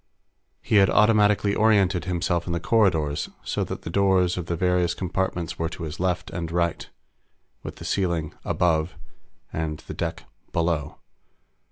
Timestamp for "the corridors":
2.53-3.29